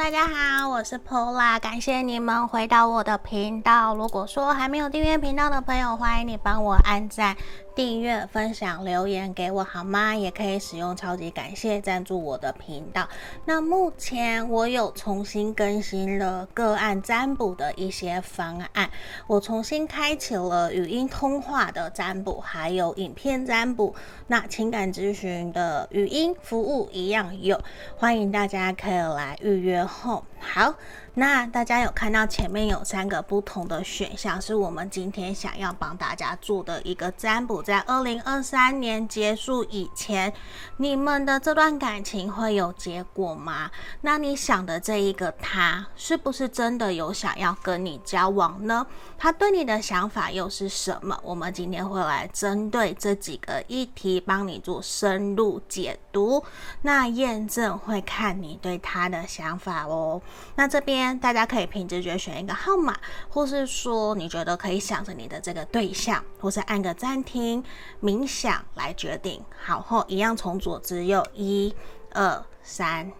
[0.00, 3.94] 大家好，我是 Pola，感谢你们回到我的频道。
[3.94, 7.36] 如果说还没有订阅频道的朋友，欢迎你帮我按赞。
[7.80, 10.14] 订阅、分享、留言给我好吗？
[10.14, 13.08] 也可以使用超级感谢赞助我的频道。
[13.46, 18.90] 那目前我有重新更新了个案占卜的一些方案，
[19.26, 23.94] 我重新开启了语音通话的占卜，还有影片占卜。
[24.26, 27.58] 那情感咨询的语音服务一样有，
[27.96, 30.22] 欢迎大家可以来预约后。
[30.38, 30.74] 好。
[31.14, 40.32] 那大家有看到前面有三个不同的选项，是我们今天想要帮大家做的一个占卜，在二零二三年结束以前，
[40.76, 43.68] 你们的这段感情会有结果吗？
[44.02, 48.86] 那你想的这一个他，是不是真的有想要跟你交往呢？
[49.18, 51.18] 他对你的想法又是什么？
[51.24, 56.44] 我们今天会来针对这几个议题帮你做深入解读。
[56.82, 60.22] 那验证会看你对他的想法哦。
[60.54, 60.99] 那这边。
[61.18, 62.98] 大家可以凭直觉选一个号码，
[63.28, 67.62] 或是说你觉得可以想着你的这个对象，或是按个暂停
[68.02, 69.44] 冥想来决定。
[69.62, 71.74] 好，后一样从左至右，一、
[72.12, 73.10] 二、三，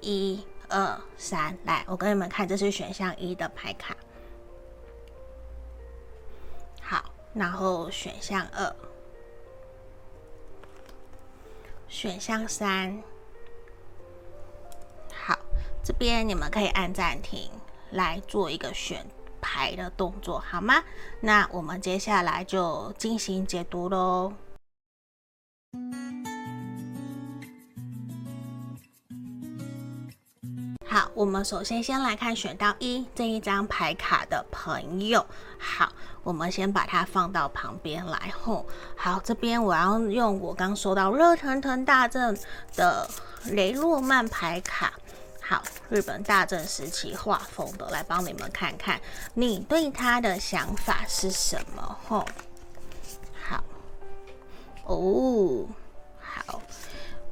[0.00, 3.96] 一、二、三，来，我给你们看，这是选项一的牌卡。
[6.80, 8.74] 好，然后选项二，
[11.88, 13.02] 选项三。
[15.84, 17.50] 这边你们可以按暂停
[17.90, 19.04] 来做一个选
[19.40, 20.80] 牌的动作，好吗？
[21.20, 24.32] 那我们接下来就进行解读喽。
[30.86, 35.26] 好，我们首先先来看选到一这一张牌卡的朋友。
[35.58, 38.32] 好，我们先把它放到旁边来。
[38.40, 42.38] 吼，好，这边我要用我刚收到热腾腾大阵
[42.76, 43.08] 的
[43.46, 44.92] 雷诺曼牌卡。
[45.42, 49.00] 好，日本大正时期画风的，来帮你们看看，
[49.34, 51.98] 你对他的想法是什么？
[52.08, 52.24] 吼，
[53.34, 53.62] 好，
[54.84, 55.66] 哦，
[56.20, 56.62] 好，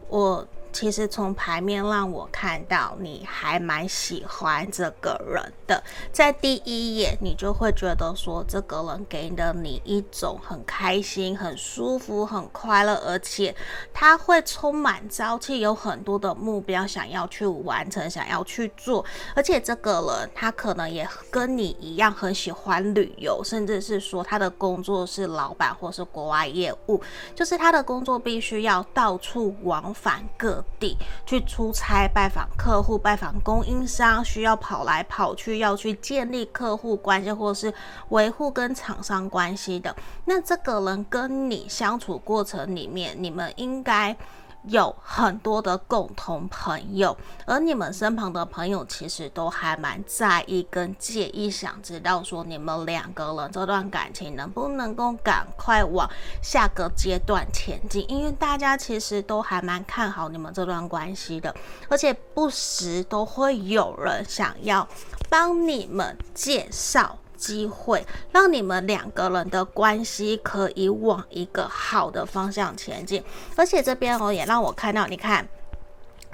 [0.09, 0.47] 我。
[0.72, 5.82] 其实从牌面让我看到你还蛮喜欢这个人的，
[6.12, 13.54] 在第一眼你就会觉得说，这个人给了你一种很开心、很舒服、很快乐，而且
[13.92, 19.04] 他会充满朝气，有很多的目标想要去完成、想要去做，
[19.34, 27.00] 而且这个人他可能也跟你一样很喜欢旅游，甚至是说他的工作是老板或是国外业务，
[27.34, 37.72] 就是他的工作必须要到处往返各地去出差、拜访客户、拜访供应商，需要跑来跑去，要去建立客户关系，或是
[38.10, 39.94] 维护跟厂商关系的。
[40.25, 44.16] 那这个人跟你相处过程里面，你们应该。
[44.65, 47.16] 有很多的共同朋友，
[47.47, 56.09] 而你们身旁的朋友其实都还蛮在意跟介意，想知道说你们两个人这段感情能不能够赶快往
[56.43, 61.54] 下个阶段前进，因为大家其实都还蛮看好你们这段关系的，
[61.88, 64.87] 而且不时都会有人想要
[65.28, 67.16] 帮你们介绍。
[67.40, 73.24] 机会让你们两个人的关系可以往一个好的方向前进，
[73.56, 75.48] 而且这边哦也让我看到，你看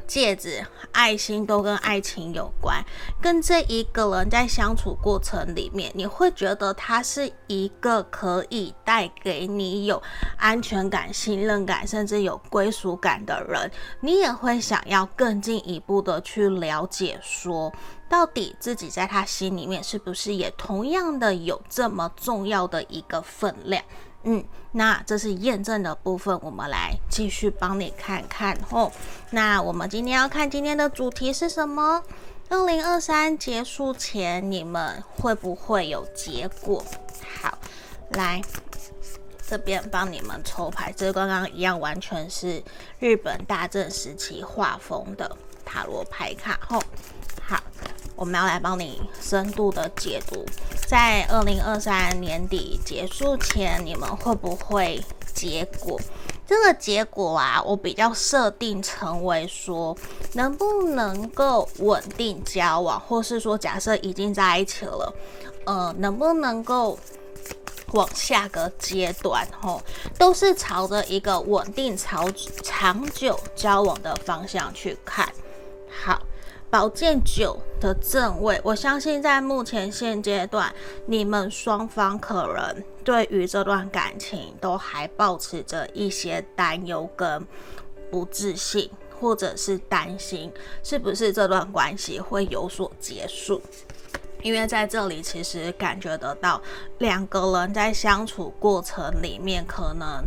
[0.07, 2.85] 戒指、爱心都跟爱情有关，
[3.21, 10.03] 跟这一个人在相处过程里面，你会觉得他是一个可以带给你有
[10.37, 17.73] 安全感、信任感，甚至有归属感的人，你也会想要更进一步的去了解说。
[18.09, 23.83] 到底自己在他心里面是不是也同样的有这么重要的一个分量？
[24.29, 28.91] 嗯，那这是验证的部分，我们来继续帮你看看哦。
[29.31, 32.03] 那我们今天要看今天的主题是什么？
[32.49, 36.85] 二零二三结束前你们会不会有结果？
[37.41, 37.57] 好，
[38.11, 38.43] 来
[39.49, 42.61] 这边帮你们抽牌，这刚刚一样，完全是
[42.99, 46.83] 日本大正时期画风的塔罗牌卡哦。
[48.17, 50.45] 我们要来帮你深度的解读，
[50.89, 55.05] 在二零二三年底结束前，你们会不会
[55.35, 56.01] 结果？
[56.47, 59.95] 这个结果啊，我比较设定成为说，
[60.33, 65.15] 能不能够稳定交往，或是说，假设已经在一起了，
[65.67, 66.99] 呃，能不能够
[67.93, 69.83] 往下个阶段，吼，
[70.17, 72.31] 都是朝着一个稳定、朝
[72.63, 75.29] 长久交往的方向去看。
[75.91, 76.19] 好。
[76.69, 80.75] 宝剑九的正位，我相信在目前现阶段，
[81.07, 87.47] 你们双方可能对于这段感情都还保持着一些担忧跟
[88.11, 88.91] 不自信，
[89.21, 90.53] 或者是担心
[90.83, 93.63] 是不是这段关系会有所结束。
[94.43, 96.61] 因为在这里，其实感觉得到
[96.99, 100.25] 两个人在相处过程里面，可能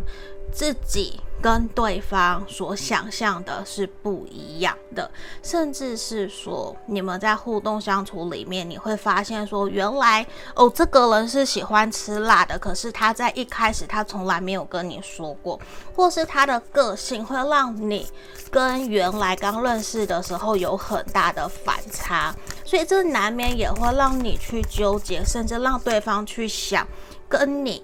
[0.52, 5.10] 自己跟对方所想象的是不一样的，
[5.42, 15.60] 甚至是说你们在互动相处里面，你会发现说，原来哦，这个人是喜欢吃辣的，可是他在一开始他从来没有跟你说过，
[15.96, 18.06] 或是他的个性会让你
[18.52, 22.36] 跟原来刚认识的时候有很大的反差，
[22.66, 26.86] 所以这难免也会让你去纠结，甚至让对方去想
[27.30, 27.82] 跟你。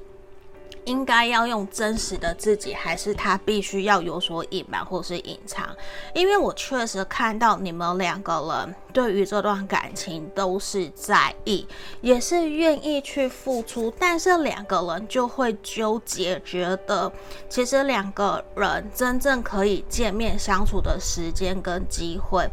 [0.85, 5.67] 应该要用真实的自己，还是他必须要有所隐瞒或是隐藏？
[6.13, 8.33] 因为我确实看到你们两个
[8.63, 11.67] 人对于这段感情都是在意，
[12.01, 17.11] 也是愿意去付出，但是两个人就会纠结，觉得
[17.49, 22.47] 其实两个人真正可以见面相处的时间跟机会，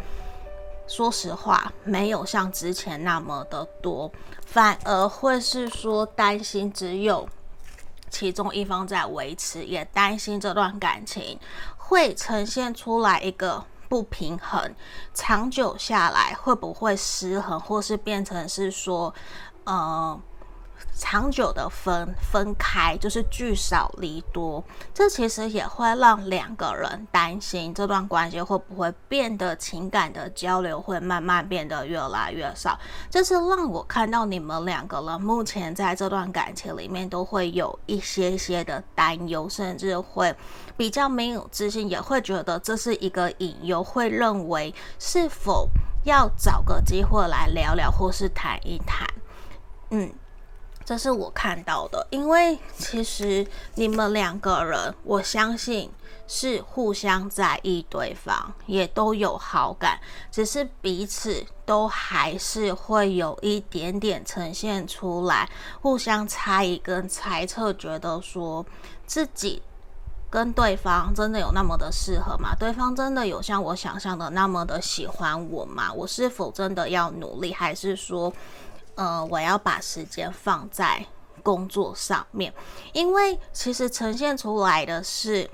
[0.87, 4.11] 说实话没有像之前那么的多，
[4.47, 7.29] 反而会是说担心只有。
[8.13, 11.41] 其中一方在维持，也担心这段感情
[11.79, 14.75] 会呈现出来一个不平衡，
[15.15, 19.13] 长久下来会不会失衡，或是变成是说，
[19.65, 20.21] 呃。
[20.95, 24.63] 长久的分分开，就是聚少离多，
[24.93, 32.79] 这其实也会让两个人担心这段关系会不会变得情感的交流会慢慢变得越来越少。
[33.11, 40.35] 这是让我看到你们两个人目前在这段感情里面都会有一些些的担忧，甚至会
[40.77, 45.69] 比较没有自信，也会觉得这是一个隐忧，会认为是否
[46.05, 49.09] 要找个机会来聊聊，或是谈一谈，
[49.91, 50.13] 嗯。
[50.85, 55.91] 这是我看到的，因为其实你们两个人，我相信
[56.27, 60.01] 是互相在意对方，也都有好感，
[60.31, 65.49] 只是彼此都还是会有一点点呈现出来，
[65.81, 68.65] 互相猜疑跟猜测，觉得说
[69.07, 69.63] 自己
[70.29, 72.55] 跟对方真的有那么的适合吗？
[72.59, 75.93] 对方真的有像我想象的那么的喜欢我吗？
[75.93, 78.33] 我是否真的要努力，还是说？
[78.95, 81.05] 呃，我要把时间放在
[81.43, 82.53] 工作上面，
[82.93, 85.49] 因为其实呈现出来的是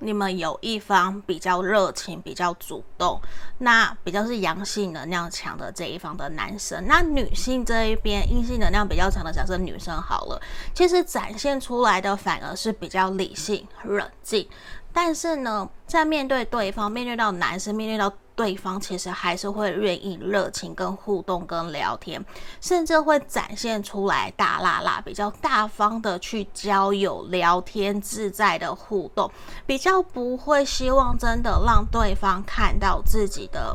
[0.00, 3.20] 你们有一方比较热情、比较主动，
[3.58, 10.40] 那比较是阳性能量强的这一方的男生，那女性这一边阴性能量比较强的，假设女生好了，
[10.74, 14.46] 其实展现出来的反而是比较理性、冷静，
[14.96, 18.10] 但是呢，在面对对方，面对到男生，面对到。
[18.36, 22.22] 对方其实还是会愿意热情跟互动跟聊天，
[22.60, 29.30] 甚至会展现出来大剌剌比较大方的去交友聊天，自在的互动，
[29.64, 33.74] 比较不会希望真的让对方看到自己的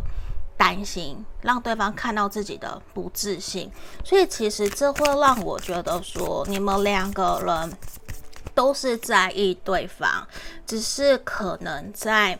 [0.56, 3.72] 担心，让对方看到自己的不自信。
[4.04, 7.74] 所以其实这会让我觉得说，你们两个人
[8.53, 10.25] 都是在意对方，
[10.65, 12.39] 只是可能在。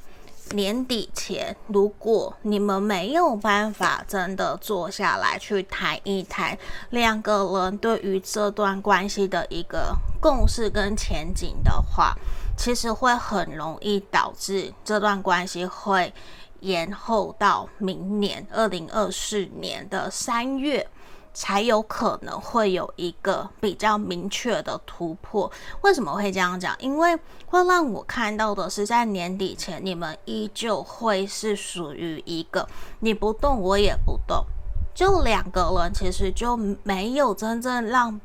[0.54, 6.58] 年底前，如果你们没有办法真的坐下来去谈一谈
[6.90, 12.14] 两个人对于这段关系的一个共识跟前景的话，
[12.58, 16.14] 其实会很容易导致这段关系会
[16.60, 20.86] 延后到明年二零二四年的三月。
[21.34, 25.50] 才有可能会有一个比较明确的突破。
[25.82, 26.76] 为什么会这样讲？
[26.80, 32.68] 因为会让我看到的是，在年底前，你们依旧会是属于一个
[33.00, 34.46] 你不动我也不动，
[34.94, 38.20] 就两个人其实就没有真正让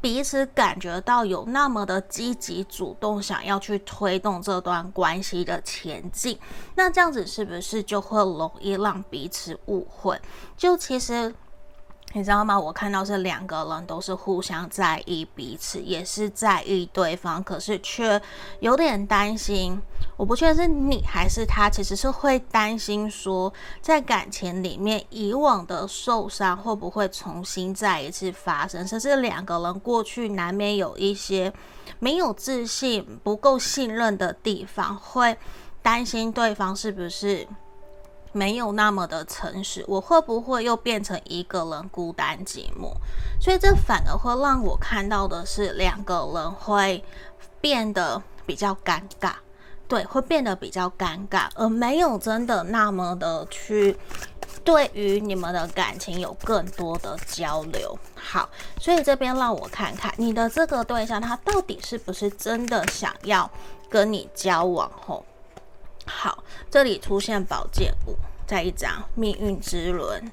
[0.00, 6.38] 彼此感觉到有那么的积极主动，想要去推动这段关系的前进。
[6.74, 10.18] 那这样子是不是就会容易让彼此误会？
[10.56, 11.34] 就其实。
[12.12, 12.58] 你知道吗？
[12.58, 18.20] 我看到是两个人都是互相在意彼此，也是在意对方，可是却
[18.60, 19.78] 有点担心。
[20.16, 31.52] 我不确定是你还是他，其实是会担心说，在感情里面以往的受伤会不会重新再一次发生，甚至两个人过去难免有一些
[31.98, 35.36] 没有自信、不够信任的地方，会
[35.82, 37.46] 担心对方是不是。
[38.36, 42.92] 没有那么的诚实，我会不会又变成一个人孤单寂寞？
[43.40, 47.02] 所以这反而会让我看到的是两个人会
[47.62, 49.32] 变得比较尴尬，
[49.88, 53.96] 对，会变得比较尴尬，而没有真的那么的去
[54.62, 57.98] 对于你们的感情有更多的交流。
[58.14, 58.46] 好，
[58.78, 63.50] 所以这边让我看看你的这个对象，他到底是不是真的想要
[63.88, 64.90] 跟你交往？
[65.06, 65.24] 后。
[66.06, 70.32] 好，这里出现宝剑五，再一张命运之轮，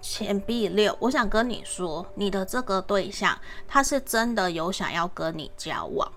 [0.00, 0.96] 钱币六。
[1.00, 3.38] 我想跟你说，你的这个对象，
[3.68, 6.10] 他是真的有想要跟你交往。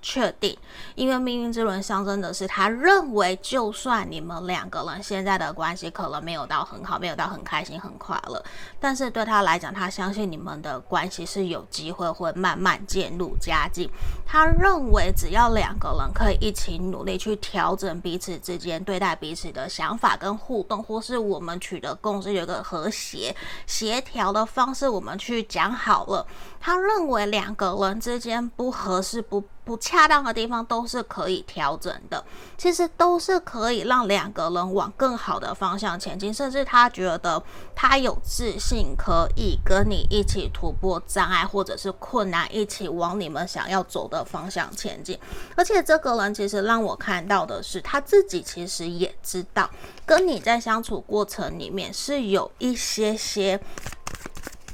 [0.00, 0.56] 确定，
[0.94, 8.42] 因为命运之轮象征的是，他认为就算你们两个人现在的关系可能没有到很好，没有到很开心、很快乐，
[8.78, 13.90] 但是对他来讲，他相信你们的关系是有机会会慢慢渐入佳境。
[14.26, 23.34] 他认为只要两个人可以一起努力去调整彼此之间对待彼此的想法跟互动，或是我们取得共识，有个和谐
[23.66, 26.26] 协调的方式，我们去讲好了。
[26.60, 32.24] 他认为两个人之间不合适、不不恰当的地方都是可以调整的，
[32.56, 37.42] 其实都是可以让两个人往更好的方向前进，甚至他觉得
[37.74, 45.18] 他有自信可以跟你一起突破障碍或者是困难，一起往你们想要走的方向前进。
[45.54, 49.68] 而且这个人其实让我看到的是，他自己其实也知道，
[50.06, 53.60] 跟你在相处过程里面是有一些些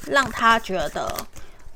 [0.06, 1.12] 让他觉得。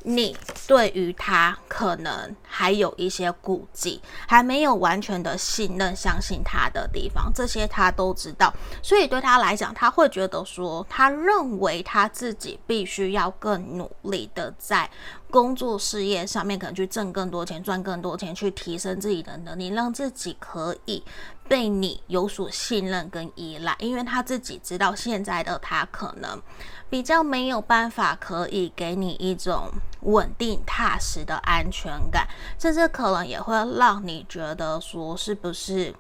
[0.09, 0.35] 你
[0.67, 8.51] 对于他可能还有一些顾忌，还没有完全的信任、相信他的地方，这些他都知道。
[8.83, 14.89] 所以对他来讲，他会觉得说，他认为他自己必须要更努力的在
[15.31, 21.03] 工作事业上面，可能去挣更多钱、赚更多钱，去提升自己的能力，让自己可以
[21.47, 23.77] 被你有所信任跟依赖。
[23.79, 26.41] 因为他自己知道，现在的他可能。
[26.91, 29.71] 比较没有办法可以给你一种
[30.05, 32.27] 稳定踏实的安全感，
[32.59, 35.95] 甚至可能也会让你觉得说，是不是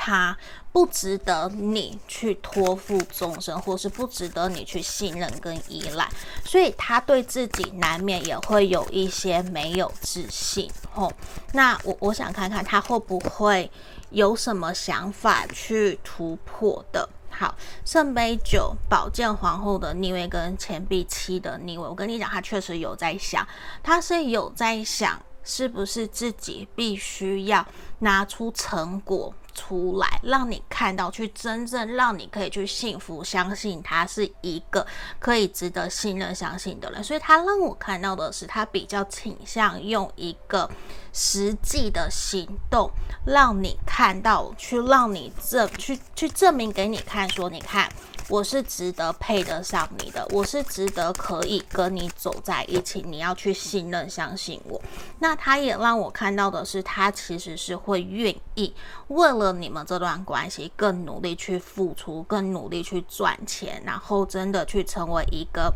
[0.00, 0.38] 他
[0.70, 6.08] 不值得你去托付终身，或是不值得你去信任跟依赖，
[6.44, 10.70] 所以他对自己难免也会有一些没有自信。
[10.92, 11.12] 吼，
[11.52, 13.68] 那我我想看看他会不会
[14.10, 17.08] 有什么想法去突破的。
[17.30, 23.46] 好，圣杯九、宝剑皇后的逆位跟钱币七的逆位，我跟你讲，他确实有在想，
[23.82, 27.66] 他是有在想，是不是自己必须要
[28.00, 34.86] 拿出成果出来，让你看到，去真正让你可以去幸福，相信他是一个
[35.18, 37.02] 可以值得信任、相信的人。
[37.02, 40.70] 所以，他让我看到的是，他比较倾向用一个。
[41.10, 42.88] 实际的行动，
[43.26, 47.90] 让你看到，去让你证，去去证明给你看，说你看，
[48.28, 54.80] 我是值得配得上你的，我是值得可以跟你走在一起，你要去信任、相信我。
[55.18, 58.74] 那他也让我看到的是，他其实是会愿意
[59.08, 65.72] 为了你们这段关系更努力去付出，更努力去赚钱，然后真的去成为一个。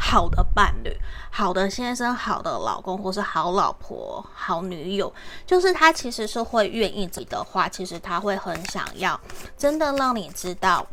[0.00, 0.96] 好的伴侣、
[1.28, 5.12] 好的先生、好的老公，或是好老婆、好女友，
[5.44, 9.20] 就是他其实是会愿意自己的话，其实他会很想要，
[9.56, 10.86] 真的让你知道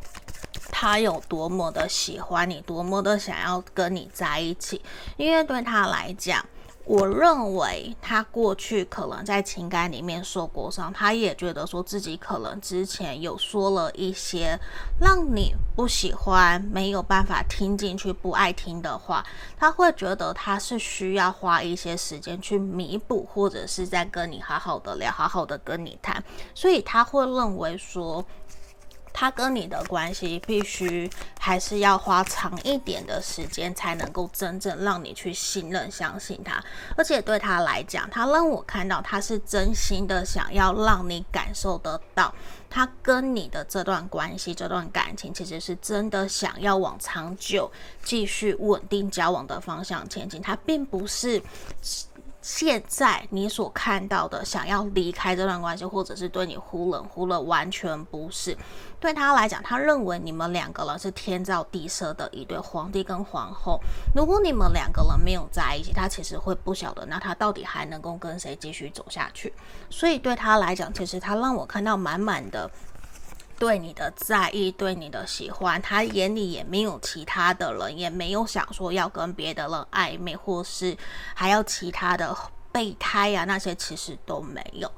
[0.71, 4.81] 他有多么的喜欢你，多么的想要跟你在一起，
[5.17, 6.45] 因为对他来讲。
[6.87, 14.55] 我认为他过去可能在情感里面受过伤，他也觉得说自己可能之前有说了一些
[15.01, 19.25] 让你不喜欢、没有办法听进去、不爱听的话，
[19.57, 28.23] 他会觉得他是需要花一些时间去弥补，或者是在跟你好好的聊、好好的跟你谈，所以他会认为说。
[29.17, 36.61] 他跟你的关系必须还是要花长一点的时间，才能够真正让你去信任、相信他。
[36.97, 42.35] 而且对他来讲，他让我看到他是真心的想要让你感受得到，
[42.69, 47.71] 他跟你的这段关系、这段感情，其实是真的想要往长久、
[48.03, 50.41] 继续稳定交往的方向前进。
[50.41, 51.41] 他并不是。
[52.45, 58.55] 现在你所看到的，想要离开这段关系，或者是对你忽冷忽热，完全不是。
[58.99, 63.79] 对他来讲，他认为你们两个人是天造地设的一对皇帝跟皇后。
[64.15, 69.51] 如果你们两个人没有在一起，他其实会不晓得，那他到底还能够跟谁继续走下去？
[69.89, 72.69] 所以对他来讲，其实他让我看到满满的。
[73.57, 80.97] 对你的在意，对你的喜欢，他眼里也没有其他的人，也没有想说要跟别的人暧昧，或是
[81.33, 82.35] 还要其他的
[82.71, 84.91] 备胎啊，那些其实都没有，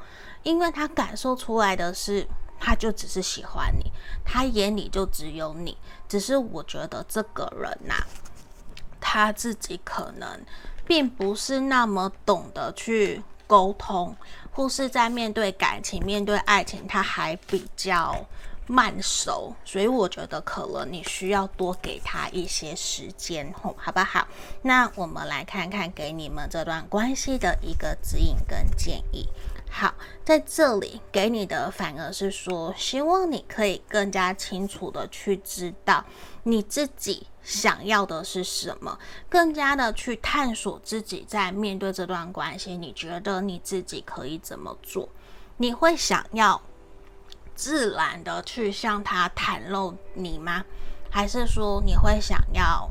[0.44, 2.28] 因为他感受出来的是，
[2.60, 3.92] 他就只是喜欢你，
[4.26, 5.78] 他眼里就只有你。
[6.10, 7.94] 只是我觉得这个人呐、
[9.00, 10.42] 他自己可能
[10.86, 14.16] 并不是那么懂得去沟通，
[14.52, 18.16] 或是在面对感情、面对爱情，他还比较。
[18.70, 24.28] 慢熟，所以我觉得可能你需要多给他一些时间，吼，好不好？
[24.62, 29.26] 那我们来看看给你们这段关系的一个指引跟建议。
[29.70, 29.94] 好，
[30.26, 36.04] 在这里给你的反而是说，希望你可以更加清楚的去知道
[36.48, 45.10] 你自己想要的是什么，更加的去探索自己在面对这段关系，你觉得你自己可以怎么做？
[45.58, 46.62] 你会想要
[47.54, 50.64] 自然的去向他袒露你吗？
[51.12, 52.90] 还是说你会想要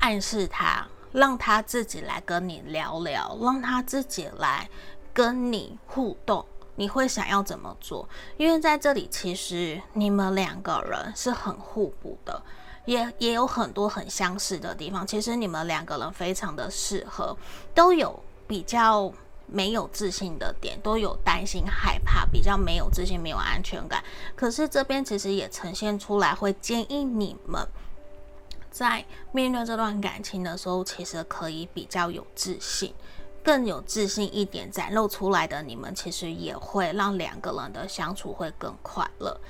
[0.00, 4.68] 暗示他，让他自己来跟你聊聊，让他自己来？
[5.14, 6.44] 跟你互动，
[6.78, 8.08] 你会想要怎么做？
[8.36, 12.40] 因为在这里，其实你们两个人是很互补的，
[12.84, 15.04] 也也有很多很相似的地方。
[15.04, 17.36] 其实你们两个人非常的适合，
[17.74, 19.12] 都有比较
[19.46, 24.00] 没有自信的点，都有担心害怕，比较没有自信、没有安全感。
[24.36, 27.66] 可是这边其实也呈现出来，会建议你们
[28.70, 32.94] 在面对这段感情的时候，其实可以比较有自信。
[33.48, 39.40] 更有自信一点展露出来的你们，其实也会让两个人的相处会更快乐。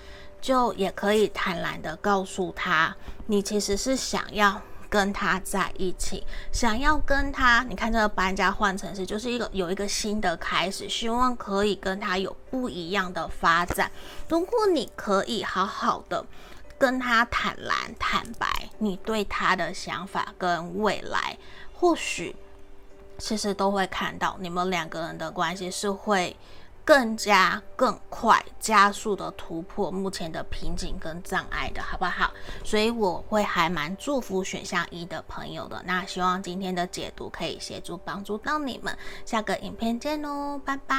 [0.41, 7.67] 就也可以坦然的告诉他，你其实是想要跟他在一起，想要跟他。
[7.69, 13.91] 你看这个搬家换城市，就是一个有一个新的开始，希望可以跟他有不一样的发展。
[14.29, 16.25] 如果你可以好好的
[16.79, 21.37] 跟他坦然坦白，你对他的想法跟未来，
[21.75, 22.37] 或许。
[23.19, 26.35] 其实都会看到你们两个人的关系是会
[26.85, 32.33] 更加更快加速的突破目前的瓶颈跟障碍的，好不好？
[32.65, 35.83] 所以我会还蛮祝福选项一的朋友的。
[35.85, 38.97] 那希望今天的解读可以协助帮助到你们。
[39.27, 40.99] 下个影片见喽，拜拜。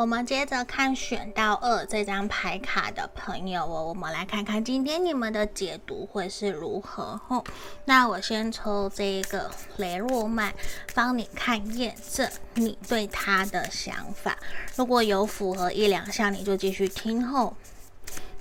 [0.00, 7.20] 我们接着看选到二这张牌卡的朋友哦，我们来看看今天你们的解读会是如何。
[7.28, 7.44] 吼，
[7.84, 10.54] 那我先抽这个雷诺曼，
[10.94, 14.38] 帮你看验证你对他的想法。
[14.74, 17.52] 如果有符合一两项，你就继续听后；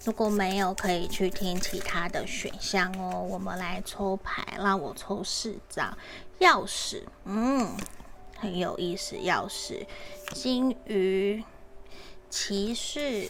[0.06, 3.20] 如果没有，可以去听其他的选项哦。
[3.30, 5.98] 我们来抽牌，让我抽四张
[6.40, 7.76] 钥匙，嗯。
[8.40, 9.86] 很有意思，钥匙、
[10.34, 11.44] 金鱼、
[12.30, 13.28] 骑士、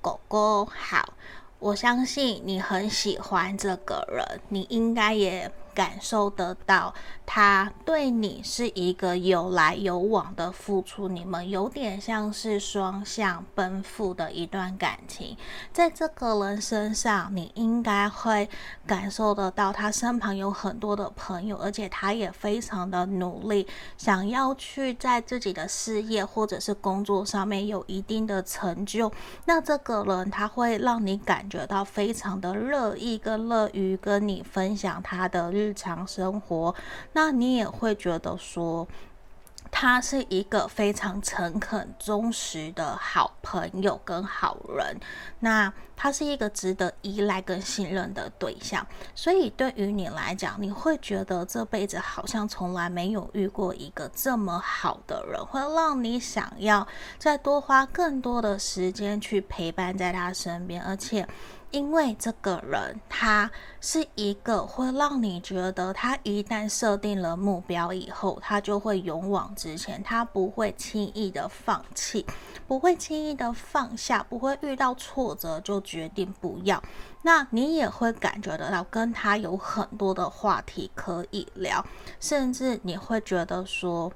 [0.00, 1.14] 狗狗，好，
[1.58, 5.52] 我相信你很喜欢这个人，你应该也。
[5.74, 6.94] 感受得到，
[7.26, 15.36] 他对你是一个有来有往的付出，你们有点像是双向奔赴的一段感情。
[15.72, 18.48] 在这个人身上，你应该会
[18.86, 29.10] 感受得到，他身旁有很多的朋友，而且他也非常的努力，想要去在自己的事业或者是工作上面有一定的成就。
[29.46, 36.74] 那这个人他会让你感觉到非常的乐意跟乐于跟你分享他的日常生活，
[37.14, 38.86] 那你也会觉得说，
[39.70, 44.96] 他是一个非常诚恳、忠实的好朋友跟好人。
[45.40, 56.86] 那他是一个值得依赖跟信任的对象，所以对于你来讲，你会觉得这辈子好像从来没有遇过一个这么好的人，会让你想要
[57.18, 61.26] 再多花更多的时间去陪伴在他身边，而且。
[61.74, 72.24] 因为这个人，他是一个会让你觉得，他一旦设定了目标以后，他就会勇往直前，他不会轻易的放弃，
[72.68, 76.80] 不会轻易的放下，不会遇到挫折就决定不要。
[77.22, 81.84] 那你也会感觉得到，跟他有很多的话题可以聊，
[82.20, 84.12] 甚至你会觉得说，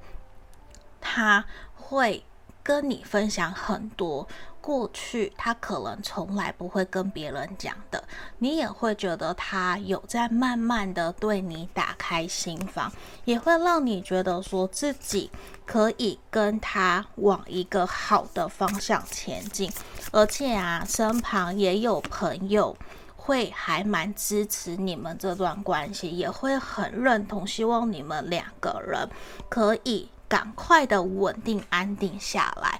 [1.00, 1.44] 他
[1.74, 2.22] 会
[2.62, 4.28] 跟你分享很多。
[4.68, 8.04] 过去他可能从来不会跟别人讲的，
[8.36, 12.92] 你也会觉得他有在慢慢的对你打开心房，
[13.24, 15.30] 也会让你觉得说自己
[15.64, 19.72] 可以跟他往一个好的方向前进，
[20.12, 22.76] 而且啊，身旁也有朋友
[23.16, 29.08] 会还蛮支持你们这段关系，也会很认同，希望你们两个人
[29.48, 32.78] 可以赶快的稳定安定下来。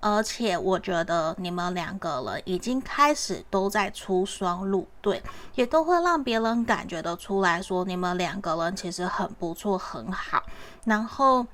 [0.00, 5.22] 而且我觉得你们两个人已经开始都在出双入对，
[5.54, 10.42] 也都会让别人感觉得出来说你们两个人其实很不错，很好。
[10.84, 11.46] 然后。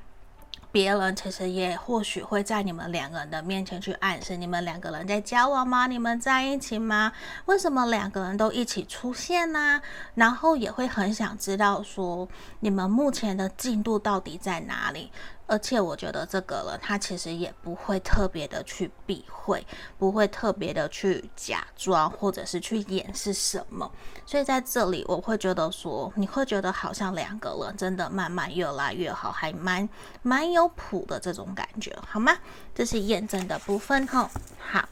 [0.72, 5.86] 别人其实也或许会在你们两个人的面前去暗示，你们两个人在交往吗？
[5.86, 7.12] 你们在一起吗？
[7.46, 9.80] 为什么两个人都一起出现呢？
[10.16, 12.28] 然后也会很想知道说，
[12.60, 15.10] 你们目前的进度到底在哪里？
[15.48, 19.64] 而且我觉得这个人他其实也不会特别的去避讳，
[19.96, 23.88] 不会特别的去假装或者是去掩饰什么。
[24.26, 29.88] 所以在这里我会觉得说，你会觉得好像两个人真的慢慢越来越好，还蛮
[30.22, 32.36] 蛮有谱的这种感觉，好吗？
[32.74, 34.28] 这是验证的部分吼。
[34.58, 34.88] 好，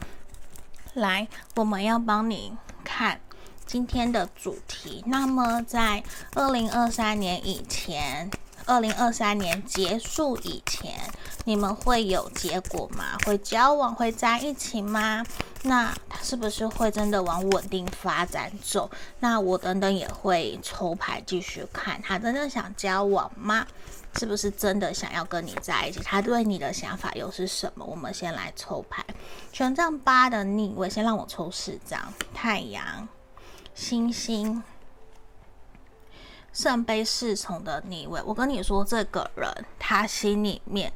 [0.95, 3.21] 来，我们要帮你看
[3.67, 5.03] 今天的主题。
[5.09, 8.31] 那么在二零二三年以前。
[8.67, 10.93] 二零二三年结束以前，
[11.45, 13.19] 你们会有结果吗？
[13.27, 15.25] 会交往，会在一起吗？
[15.63, 18.91] 那他是不是会真的往稳定发展走？
[19.21, 23.67] 那我等等也会抽牌继续看，他真的想交往吗？
[24.17, 26.01] 是不是真的想要跟你在一起？
[26.01, 27.85] 他对你的想法又是什么？
[27.85, 29.05] 我们先来抽牌，
[29.53, 32.01] 权杖八的逆位，先让我抽四张，
[32.33, 33.07] 太阳、
[33.75, 34.63] 星星。
[36.55, 40.91] 圣杯侍从的逆位，我跟你说，这个人他心里面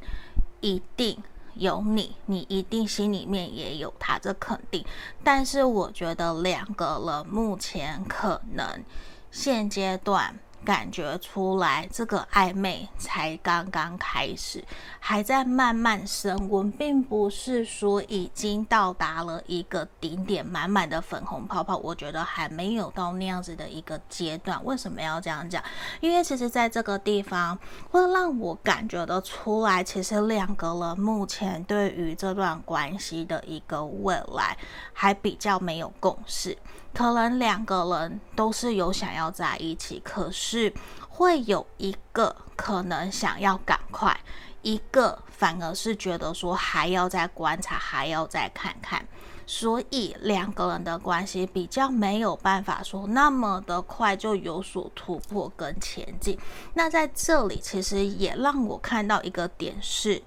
[0.61, 1.23] 一定
[1.55, 4.83] 有你，你一定心里面也有他，这肯定。
[5.23, 8.83] 但是我觉得两个人目前可能
[9.31, 10.39] 现阶段。
[10.69, 14.63] 感觉出来，这个暧昧才刚刚开始，
[15.01, 21.79] 还在慢慢升温，并不是说已经到达了一个顶点，满满的粉红泡泡。
[21.79, 24.63] 我觉得还没有到那样子的一个阶段。
[24.63, 25.65] 为什么要这样讲？
[26.03, 27.59] 因为其实在这个地方
[27.91, 34.55] 会让我感觉得出来，其实两个人目前对于这段关系的一个未来
[34.93, 36.59] 还比较没有共识。
[36.99, 40.75] 可能两个人都是有想要在一起，可是
[41.09, 44.19] 会有一个可能想要赶快，
[44.63, 49.07] 一个反而是觉得说还要再观察，还要再看看，
[49.47, 56.37] 所以两个人的关系比较没有办法说那么的快就有所突破跟前进。
[56.75, 60.21] 那在这里其实也让我看到一个点是，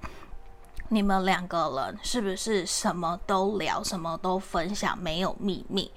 [0.88, 5.92] 你们两个人是不是什么都聊，什么都分享，没有秘密？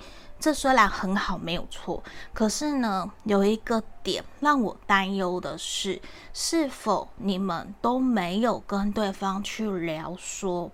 [0.45, 2.03] 这虽然很好，没有错，
[2.35, 5.99] 可是呢，有一个点让我担忧的是，
[6.35, 10.71] 是否你们都没有跟对方去聊说，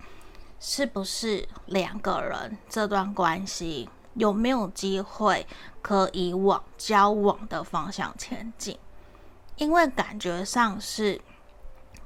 [0.58, 5.46] 是不是两个人这段关系有没有机会
[5.80, 8.76] 可以往交往的方向前进？
[9.54, 11.20] 因为感觉上是。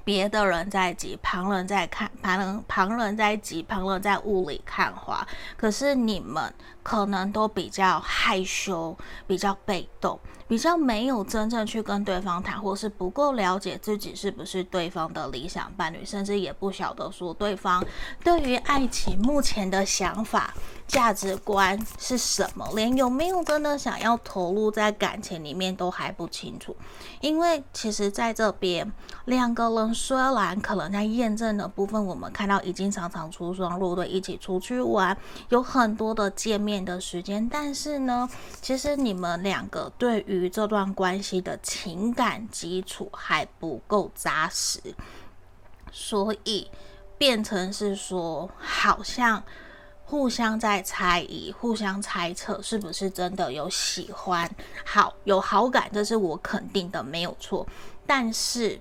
[0.04, 5.26] 别的人在挤，旁人在看，旁人旁人在挤，旁人在雾里看花。
[5.56, 10.18] 可是你们可能都比较害羞，比较被动。
[10.46, 17.82] 比较没有真正去跟对方谈，或是不够了解自己是不是对方的理想伴侣，甚至也不晓得说对方
[18.22, 20.52] 对于爱情目前的想法、
[20.94, 26.76] 价值观是什么，连有没有真的想要投入在感情里面都还不清楚。
[27.20, 28.92] 因为其实在这边
[29.24, 35.16] 两个人虽然可能在验证的部分，我们看到已经常常出双入对，一起出去玩，
[35.48, 38.30] 有很多的见面的时间，但是呢，
[38.62, 44.78] 其实你们两个对于这段关系的情感基础还不够扎实，
[45.90, 46.70] 所以
[47.18, 49.42] 变成是说，好像
[50.04, 54.48] 互相在猜疑、互相猜测，是不是真的有喜欢、
[54.84, 57.66] 好有好感，这是我肯定的，没有错。
[58.06, 58.78] 但是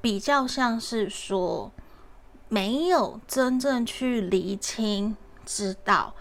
[0.00, 1.70] 比较像是说，
[2.48, 6.14] 没有真正去厘清，知道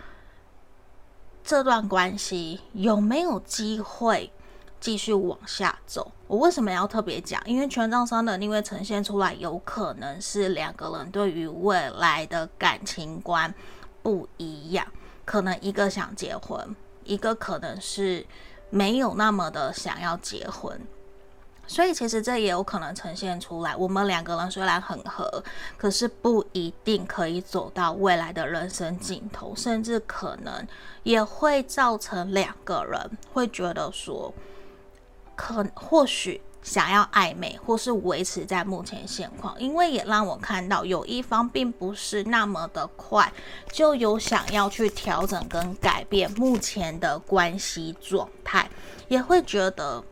[1.44, 4.32] 这段关系有没有机会。
[4.82, 7.40] 继续往下走，我为什么要特别讲？
[7.46, 13.54] 因为权杖三的逆位呈现出来，有可能是两个人对于未来的感情观
[14.04, 14.86] 不一样，
[15.26, 18.26] 可能一个想结婚，一个可能是
[18.70, 20.80] 没有那么的想要结婚，
[21.68, 25.44] 所以其实这也有可能呈现出来，我们两个人虽然很合，
[25.78, 30.68] 可是不一定可以走到未来的人生尽头，甚至可能
[31.04, 34.34] 也会造成两个人会觉得说。
[35.34, 43.32] 可或许想要暧昧，或是维持在目前现况，因为也让我看到有一方并不是那么的快
[43.72, 48.70] 就有想要去调整跟改变目前的关系状态，
[49.08, 50.04] 也会觉得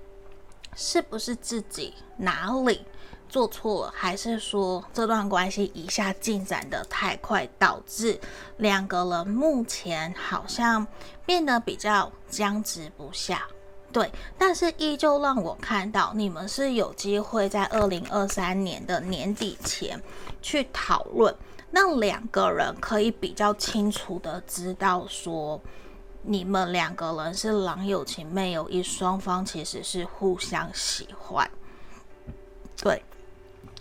[0.76, 2.84] 是不是自己哪里
[3.28, 8.20] 做错了，还是说这段关系一下进展的太快，导致
[8.58, 10.88] 两个人目前好像
[11.28, 13.46] 变得比较僵持不下。
[13.92, 20.00] 对，但是依旧让我看到你们是有机会在二零二三年的年底前
[20.42, 21.36] 去讨论，
[21.72, 25.60] 让两个人可以比较清楚的知道说，
[26.22, 31.50] 你们两个人是郎有情妹有意，双方其实是互相喜欢。
[32.78, 33.04] 对，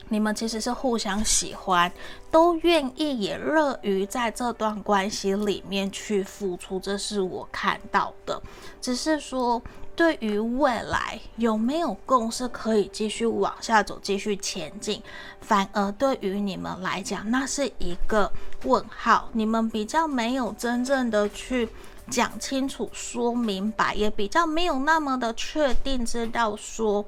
[0.09, 1.92] 你们其实是互相喜欢，
[2.31, 8.42] 都愿意也乐于在这段关系里面去付出，这是我看到的。
[8.81, 9.61] 只是说，
[9.99, 15.03] 对于未来有没有共识可以继续往下走、继续前进，
[15.41, 18.31] 反而对于你们来讲，那是一个
[18.63, 19.29] 问号。
[19.33, 21.69] 你们比较没有真正的去
[22.09, 27.05] 讲清楚、说明白，也比较没有那么的确定，知道说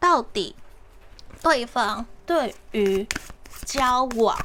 [0.00, 0.56] 到底
[1.40, 2.04] 对方。
[2.26, 3.06] 对于
[3.64, 4.36] 交往，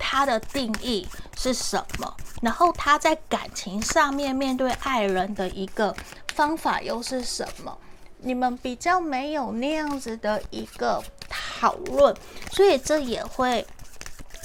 [0.00, 1.06] 他的定义
[1.36, 2.16] 是什么？
[2.42, 5.94] 然后他在感情上面面对爱人的一个
[6.36, 7.76] 方法又是什么？
[8.18, 12.14] 你们比较没有那样子的一个讨论，
[12.52, 13.66] 所以这也会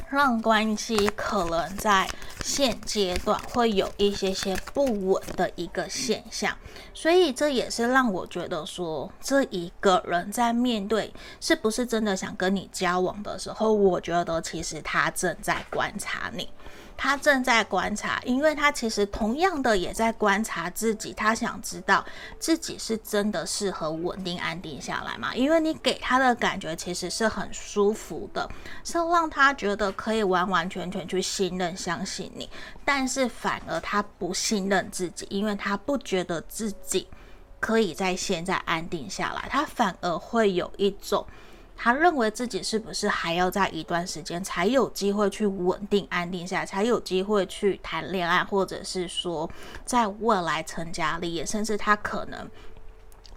[0.09, 2.09] 让关系可能在。
[2.43, 6.57] 现阶段会有一些些不稳的一个现象，
[6.91, 16.49] 所以这也是让我觉得说，这一个人在面对是不是真的想跟你交往的时候，我觉得其实他正在观察你。
[17.03, 21.11] 他正在观察，因为他其实同样的也在观察自己。
[21.13, 22.05] 他想知道
[22.37, 25.33] 自己是真的适合稳定安定下来吗？
[25.33, 28.47] 因为你给他的感觉其实是很舒服的，
[28.83, 32.47] 是让他觉得可以完完全全去信任、相信你。
[32.85, 37.07] 但是反而他不信任自己，因为他不觉得自己
[37.59, 41.25] 可以在现在安定下来，他反而会有一种。
[41.83, 49.49] 他认为自己是不是还要在一段时间才有机会去稳定安定下，才有机会去谈恋爱，或者是说
[49.83, 52.47] 在未来成家立业，甚至他可能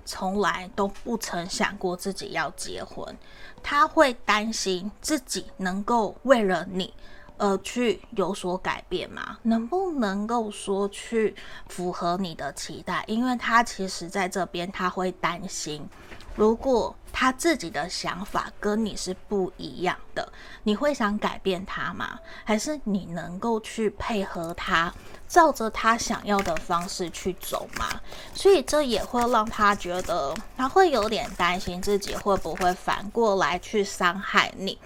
[0.05, 3.17] 从来都不曾想过自己要结婚。
[3.63, 6.93] 他会担心自己能够为了你
[7.39, 9.39] 而去有所改变吗？
[9.45, 11.35] 能不能够说去
[11.71, 13.03] 符合你的期待？
[13.07, 15.89] 因为他其实在这边他会担心。
[16.37, 20.33] 如果他自己的想法跟你是不一样的，
[20.65, 22.19] 你会想改变他吗？
[22.43, 24.93] 还是你能够去配合他，
[25.29, 28.01] 照着他想要的方式去走吗？
[28.35, 34.77] 所以这也会让他觉得，他会有点担心自己会不会反过来去伤害你。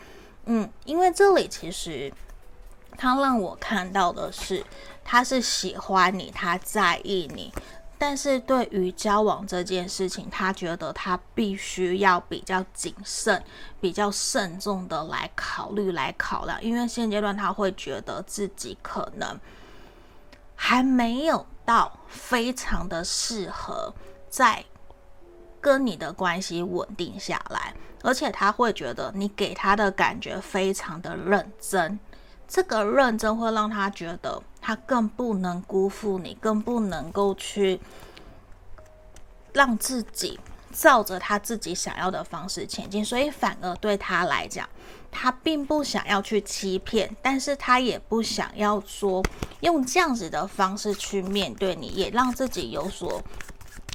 [0.44, 2.12] 嗯，因为这里其实
[2.98, 4.62] 他让我看到的是，
[5.02, 7.50] 他是喜欢你，他在意你。
[8.00, 13.42] 但是对于交往这件事情，他觉得他必须要比较谨慎、
[13.80, 19.36] 比较慎重的来考虑、来考量，因为现阶段他会觉得自己可能
[20.54, 23.92] 还没有到非常的适合
[24.28, 24.64] 在
[25.60, 31.98] 跟你的关系稳定下来，而且他会觉得你给他的感觉非常的认真。
[32.46, 37.80] 这个认真会让他觉得他更不能辜负你，更不能够去
[39.52, 40.38] 让自己
[40.72, 44.68] 照着他自己想要的方式前进，所以反而对他来讲，
[45.10, 49.22] 他并不想要去欺骗，但是他也不想要说
[49.60, 53.22] 用这样子的方式去面对你，也让自己有所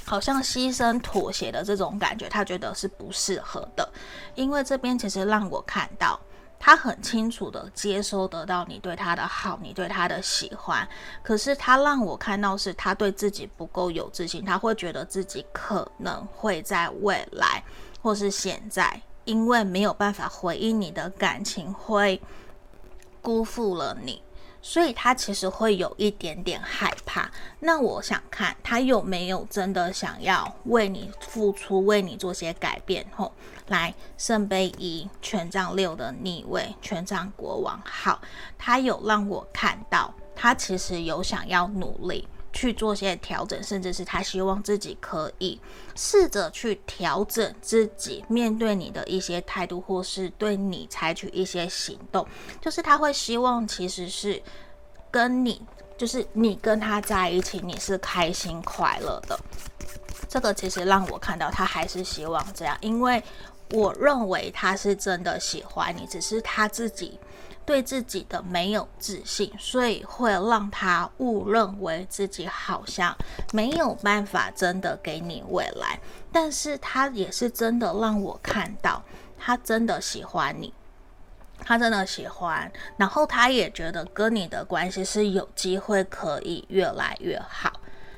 [0.06, 3.88] 好像牺牲妥协的这种感觉，他觉得是不适合的，
[4.36, 6.20] 因为这边其实让我看到。
[6.66, 10.88] 他很清楚的接收得到你对他的好，你对他的喜欢，
[11.22, 17.62] 可是他让我看到是他对自己不够有自信，他会觉得自己可能会在未来
[18.02, 22.22] 或是现在，因为没有办法回应你的感情，会
[23.22, 24.24] 辜负了你。
[24.62, 27.30] 所以他其实会有一点点害怕。
[27.60, 33.06] 那我想看他有没有真的想要为你付出，为你做些改变。
[33.14, 33.34] 吼，
[33.68, 37.82] 来圣杯一，权杖六的逆位，权杖国王。
[37.86, 38.22] 好，
[38.58, 45.60] 他有让我看到，他其实有想要努力去做些调整，甚至是他希望自己可以
[45.96, 52.28] 试着去调整自己面对你的一些态度，或是对你采取一些行动。
[52.62, 54.42] 就是他会希望，其实是
[55.10, 55.62] 跟你，
[55.98, 59.40] 就是你跟他在一起，你是开心快乐的。
[60.28, 63.24] 这个其实让我看到，他还是希望这样，因为
[63.74, 67.20] 我认为他是真的喜欢你，只是他自己。
[67.66, 73.16] 对自己的没有自信，所以会让他误认为自己好像
[73.54, 75.98] 没有办法真的给你未来。
[76.30, 79.02] 但是他也是真的让我看到，
[79.40, 80.74] 他真的喜欢你，
[81.60, 87.72] 他真的喜欢，然后他也觉得跟你的关系是有机会可以越来越好，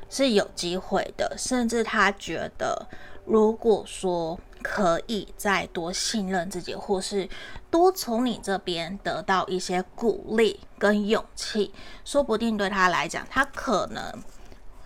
[0.10, 1.36] 是有机会的。
[1.38, 2.88] 甚至他觉得，
[3.26, 7.30] 如果说可以再多信任自己，或是。
[7.72, 11.74] 多从你这边得到一些鼓励跟勇气，
[12.06, 14.02] 说不定对他来讲，他可能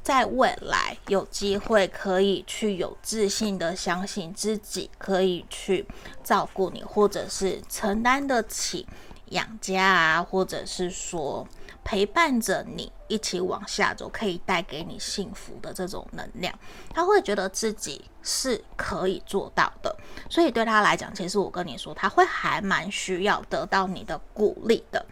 [0.02, 5.88] 在未来有机会可以去有自信的相信自己，可以去
[6.24, 8.88] 照顾你，或者是承担得起
[9.26, 11.48] 养家啊，或者是说
[11.90, 16.54] 陪伴着你一起往下走，可以带给你幸福的这种能量，
[16.94, 19.96] 他会觉得自己是可以做到的。
[20.30, 25.04] 所以对他来讲，其实我跟你说，他会还蛮需要得到你的鼓励的。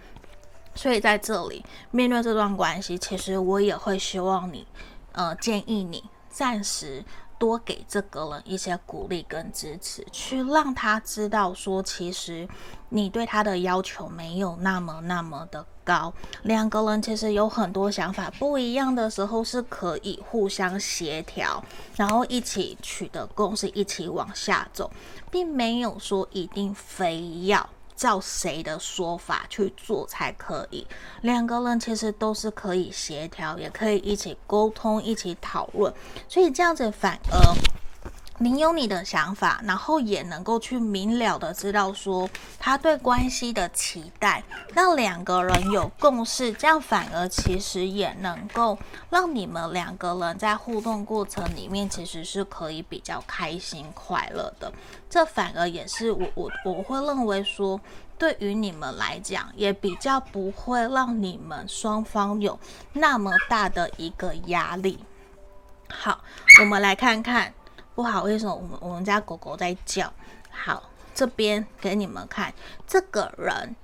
[0.75, 4.67] 所以在这里面对这段关系，其实我也会希望你，
[5.13, 7.03] 呃，建议你暂时
[7.37, 12.47] 多给这个人一些鼓励跟支持，去让他知道说，其实
[12.89, 16.13] 你对他的要求没有那么那么的高。
[16.43, 21.63] 两个人其实有很多想法不一样的时候，是可以互相协调，
[21.95, 24.91] 然后一起取得共识，一起往下走，
[25.29, 27.69] 并没有说一定非要。
[27.97, 30.87] 照谁的说法去做才可以？
[31.21, 35.93] 两个人其实都是可以协调，也可以一起沟通、一起讨论，
[36.29, 37.37] 所以这样子反而。
[38.39, 44.43] 你有你的想法，然后也能够去明了的知道说他对关系的期待，
[44.75, 48.77] 让两个人有共识，这样反而其实也能够
[49.09, 54.71] 让你们两个人在互动过程里面其实是可以比较开心快乐的。
[55.09, 57.81] 这反而也是我我我会认为说，
[58.19, 62.59] 对于你们来讲也比较不会让你们双方有
[62.93, 64.99] 那么大的一个压力。
[65.89, 66.23] 好，
[66.61, 67.51] 我们来看看。
[67.97, 70.13] 不好意思，我们我们家狗狗在叫。
[70.51, 70.83] 好，
[71.15, 72.53] 这边给你们看，
[72.85, 73.75] 这个人，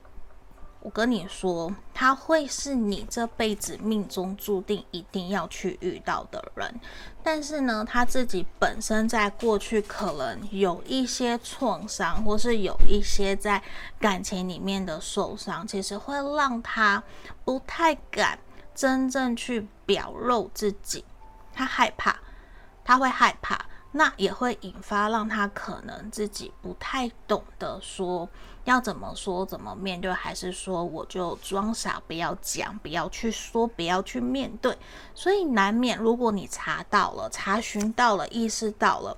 [0.82, 6.80] 我跟你说，他会是你这辈子命中注定一定要去遇到的人。
[7.23, 13.63] 但是呢，他自己本身在过去可能有一些创伤，或是有一些在
[13.99, 17.02] 感情里面的受伤，其实会让他
[17.43, 18.38] 不太敢
[18.76, 21.04] 真正去表露自己。
[21.52, 22.15] 他害怕，
[22.86, 23.65] 他会害怕。
[23.95, 28.27] 那也会引发让他可能自己不太懂得说
[28.63, 34.75] 要怎么说、怎么面对，还是说我就装傻，不要讲，不要去说，不要去面对。
[35.13, 39.15] 所以难免，如果你查到了、查询到了、意识到了，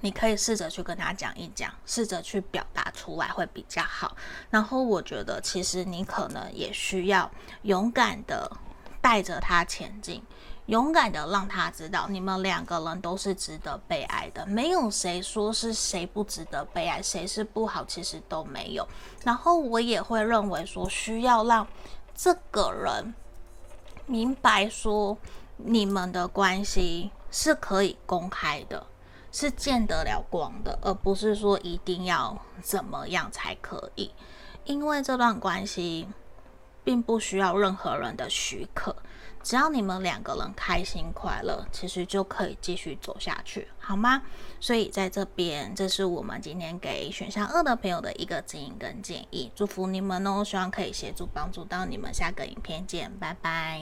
[0.00, 4.16] 你可以试着去跟他讲一讲，试着去表达出来会比较好。
[4.50, 7.30] 然后我觉得，其实你可能也需要
[7.62, 8.50] 勇敢的
[9.00, 10.22] 带着他前进。
[10.66, 18.86] 勇敢的让他知道，你们两个人都是值得被爱的，没有谁说是谁不值得被爱，谁是不好，其实都没有。
[19.24, 21.66] 然后我也会认为说，需要让
[22.14, 23.12] 这个人
[24.06, 25.18] 明白说，
[25.56, 28.86] 你们的关系是可以公开的，
[29.32, 34.12] 是见得了光的，而不是说一定要怎么样才可以，
[34.64, 36.06] 因为这段关系
[36.84, 38.94] 并不需要任何人的许可。
[39.42, 44.22] 只要你们两个人开心快乐，其实就可以继续走下去，好吗？
[44.60, 52.12] 所以在这边，这是我们今天给选项二的朋友的一个指引跟建议，祝福你们哦，希望可以协助帮助到你们。
[52.12, 53.80] 下个影片见，拜拜。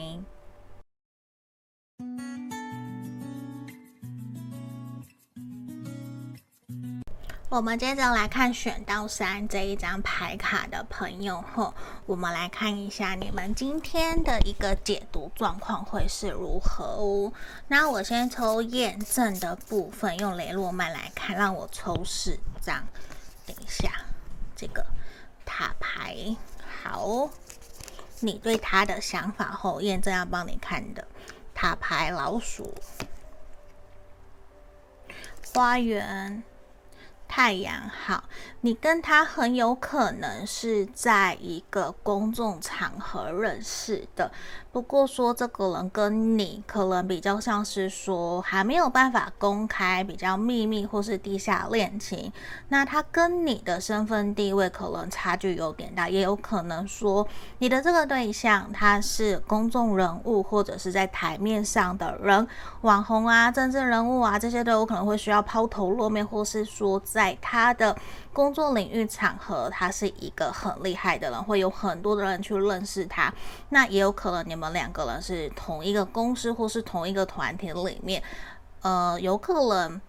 [7.51, 11.73] 我们接着来看选到三这一张牌卡的朋友后，
[12.05, 17.33] 我们来看一下你们今天的一个解读状况会是如何哦。
[17.67, 22.87] 那我先抽验证的部分，用雷诺曼来看，让我抽四张。
[23.45, 23.91] 等一下，
[24.55, 24.85] 这个
[25.43, 26.37] 塔牌，
[26.81, 27.29] 好，
[28.21, 31.05] 你对他的想法后，验证要帮你看的
[31.53, 32.73] 塔牌，老鼠，
[35.53, 36.41] 花园。
[37.31, 38.25] 太阳好，
[38.59, 44.29] 你跟他很有可能是在一个公众场合认识的。
[44.71, 52.31] 不过说这个人跟你可能比较像是说还没有办法公开，比较秘密或是地下恋情。
[52.69, 57.27] 那他跟你的身份地位可能差距有点大，也有可能说
[57.59, 62.47] 你的这个对象他是公众人物或者是在台面上的人，
[62.81, 67.37] 网红啊、政治人物啊这些都有可能会需要抛头露面，或是说在。
[67.41, 67.95] 他的
[68.33, 73.33] 工作领域场合，他是一个很厉害的人，会有很多的人去认识他。
[73.69, 78.23] 那也有可能你们两个人是同一个公司或是同一个团体里面，
[78.81, 79.99] 呃，有可能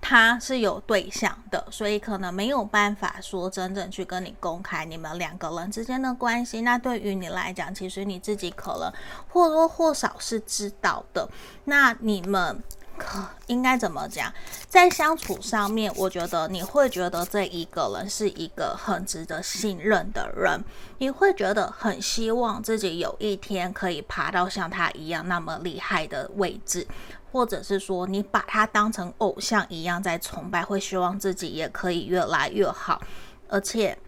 [0.00, 6.62] 他是有对象的，所以可能没有办法说真正去跟你公开你们两个人之间的关系。
[6.62, 8.92] 那对于你来讲，其实你自己可能
[9.28, 11.28] 或多或少是知道的。
[11.64, 12.62] 那你们。
[12.96, 14.32] 可 应该怎么讲？
[14.68, 20.64] 在相处上面，我觉得你会觉得这一个人是一个很值得信任的人，
[20.98, 26.86] 你会觉得很希望自己有一天可以爬到像他一样那么厉害的位置，
[27.32, 33.00] 或者是说你把他当成偶像一样在崇拜，会希望自己也可以越来越好，
[33.48, 33.98] 而且。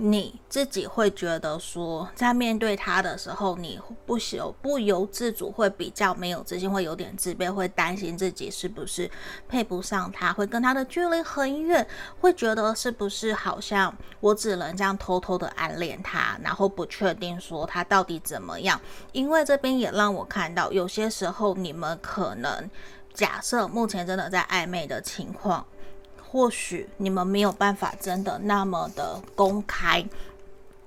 [0.00, 9.10] 你自己会觉得说，在面对他的时候，你不由不由自主会比较没有自信，会有点自卑，会担心自己是不是
[9.46, 11.86] 配不上他，会跟他的距离很远，
[12.18, 18.80] 会觉得是不是好像我只能这样偷偷的暗恋他，然后不确定说他到底怎么样。
[19.12, 22.70] 因为这边也让我看到，有些时候你们可能
[23.12, 25.66] 假设目前真的在暧昧的情况。
[26.30, 30.06] 或许你们没有办法真的那么的公开，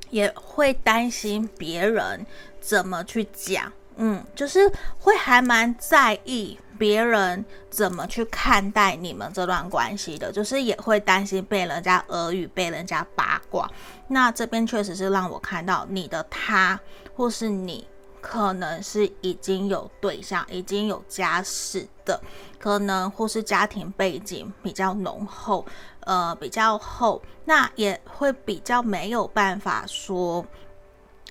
[0.10, 2.26] 也会担心别人
[2.62, 13.70] 怎么去讲，嗯，就是会还蛮在意别人怎么去看待你们这段关系的，就是也会担心被人家耳语、被人家八卦。
[14.08, 16.80] 那这边确实是让我看到你的他
[17.14, 17.86] 或是你。
[18.24, 22.17] 可能是已经有对象，已经有家室的，
[22.57, 25.65] 可能或是家庭背景比较浓厚，
[25.99, 30.45] 呃，比较厚，那也会比较没有办法说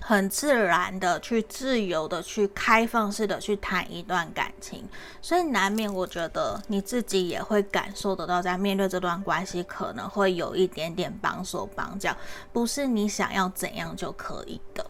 [0.01, 4.87] 很自然的去自由的去开放式的去谈一段感情，
[5.19, 12.15] 所以难免我觉得你自己也会感受得到，在面对这段关系可能会有一点点绑手绑脚，
[12.51, 14.85] 不是你想要怎样就可以的。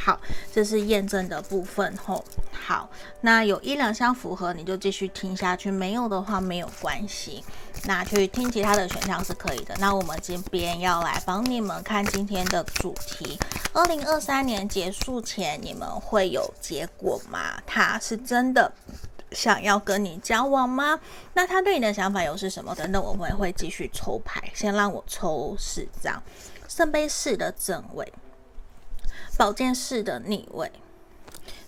[0.00, 0.20] 好，
[0.52, 2.24] 这是验证的部分吼。
[2.52, 2.88] 好，
[3.22, 7.44] 那有一两项符合，你就继续听下去；没有的话，没有关系。
[7.84, 9.74] 那去听其他的选项是可以的。
[9.78, 13.38] 那我们这边要来帮你们看今天的主题：
[13.72, 17.60] 二零二三年结束前，你们会有结果吗？
[17.66, 18.72] 他是真的
[19.32, 20.98] 想要跟你交往吗？
[21.34, 22.74] 那他对你的想法又是什么？
[22.74, 24.42] 等等，我们会继续抽牌。
[24.54, 26.22] 先让我抽四张
[26.68, 28.12] 圣杯四的正位。
[29.38, 30.72] 宝剑四的逆位，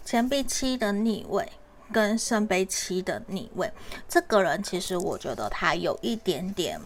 [0.05, 1.53] 钱币七的逆位，
[1.93, 3.73] 跟圣杯七的逆位，
[4.09, 6.81] 这个人其实我觉得他有一点点，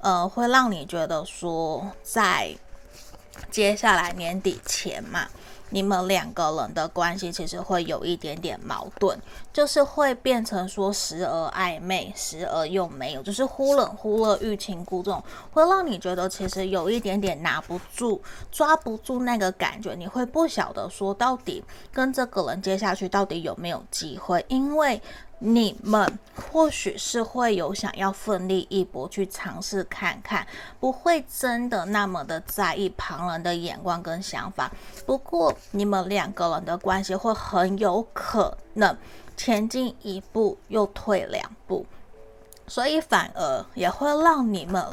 [0.00, 2.56] 呃，会让你觉得说，在
[3.52, 5.28] 接下来年底前嘛。
[5.70, 9.16] 你们两个人的关系其实会有一点点矛盾，
[9.52, 18.20] 就是会变成说时而暧昧，时而又没有，就是忽冷忽热、欲擒故纵，会让你觉得其实有一点点拿不住、
[18.52, 19.94] 抓不住那个感觉。
[19.94, 25.00] 你会不晓得说到底跟这个人接下去到底有没有机会，因为。
[25.42, 30.46] 你们或许是会有想要奋力一搏去尝试看看，
[30.78, 34.70] 不会真的那么的在意旁人的眼光跟想法。
[35.06, 38.96] 不过，你们两个人的关系会很有可能
[39.36, 41.86] 前进一步又退两步，
[42.66, 44.86] 所以反而也会让你们。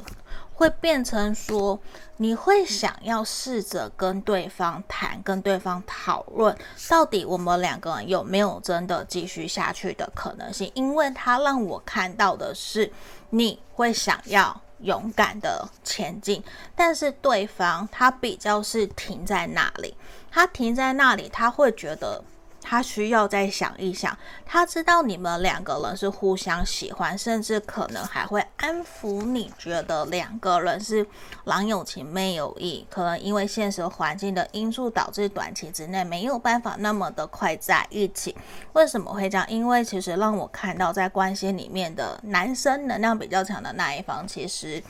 [0.58, 1.80] 会变成说，
[2.18, 6.58] 你会想要试着跟对方谈，跟对方讨论，
[6.90, 10.72] 到底我们两个人有没有真的继续下去的可能性？
[10.74, 12.92] 因为他让我看到的是，
[13.30, 16.44] 你会想要勇敢的前进，
[16.76, 19.96] 但是对方他比较是停在那里，
[20.32, 22.24] 他停在那里，他会觉得。
[22.70, 31.08] 他需要再想一想，他知道你们两个人是互相喜欢，甚至可能还会安抚你，觉得两个人是
[31.46, 32.86] 郎有情妹有意。
[32.90, 38.36] 可能因为现实环境的因素，导致短期之内没有办法那么的快在一起。
[38.74, 39.50] 为什么会这样？
[39.50, 44.84] 因为其实让我看到，在关系里面的男生能量比较强的那一方，其实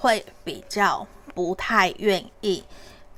[0.00, 2.64] 会比较不太愿意。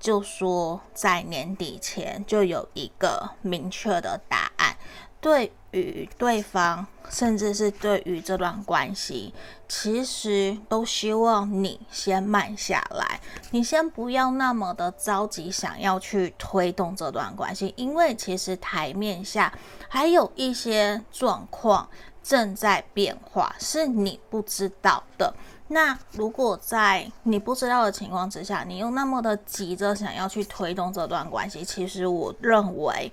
[0.05, 4.77] 就说在年底前就有一个明确的答案，
[5.19, 9.33] 对于对方，甚至是对于这段关系，
[9.67, 13.19] 其实都希望你先慢下来，
[13.51, 19.51] 你先不要那么的着急想要去推动这段关系，因为其实台面下
[19.89, 21.89] 还有一些状况
[22.23, 25.35] 正在变化，是你不知道的。
[25.69, 33.11] 那如果在你不知道的情况之下，你又那么的急着想要去推动这段关系，其实我认为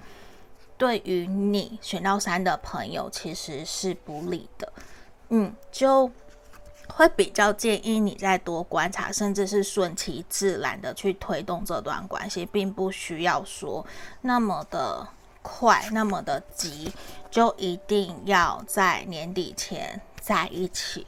[0.78, 4.74] 对于你选到三的朋友其实是不利的。
[5.30, 6.12] 嗯，就
[6.90, 13.86] 会比较建议你再多观察，甚至是顺其自然的去推动这段关系，并不需要说
[14.20, 15.08] 那么的
[15.42, 16.92] 快，那么的急，
[17.30, 21.08] 就一定要在年底前在一起。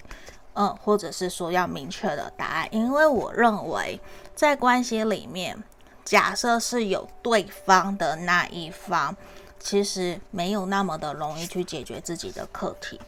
[0.55, 3.99] 嗯，或者是说要明确的答案，因为我认为
[4.35, 5.63] 在关系里面，
[6.05, 9.15] 假设是有对方的那一方，
[9.59, 12.99] 其实没有那么的容易去解决自己的课题。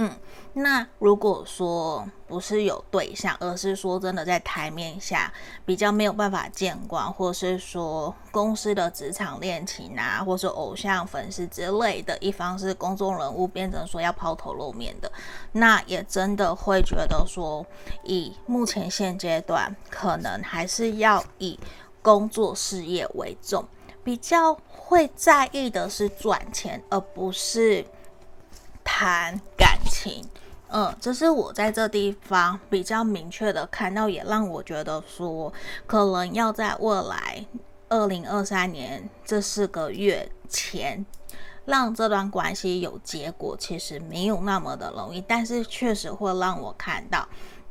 [0.00, 0.14] 嗯，
[0.52, 5.32] 那如果说不是有对象，而是说真的在台面下
[5.66, 15.10] 比较没有办法见光，或是说公司的职场恋情啊，或是偶像粉丝之类的，一方是公众人物变成说要抛头露面的，
[15.50, 17.66] 那也真的会觉得说，
[18.04, 21.58] 以目前现阶段，可能还是要以
[22.00, 23.66] 工作事业为重，
[24.04, 27.84] 比较会在意的是赚钱，而不是。
[28.90, 30.24] 谈感情，
[30.70, 35.52] 嗯，这是我在这地方比较明确的看到，也让我觉得说，
[35.86, 37.46] 可能要在未来
[37.88, 41.04] 二零二三年这四个月前，
[41.64, 47.26] 让这段关系有结果，其实没有那么的容易，但是确实会让我看到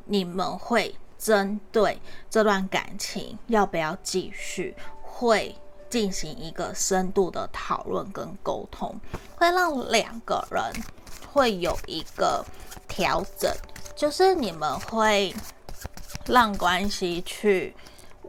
[0.06, 2.00] 你们会针对
[2.30, 5.56] 这段感情要不要继续，会
[5.90, 9.00] 进行一个深度的讨论跟沟通，
[9.36, 10.64] 会让两个人。
[11.38, 12.44] 会有一个
[12.88, 13.56] 调整，
[13.96, 15.32] 就是你们会
[16.26, 17.76] 让关系去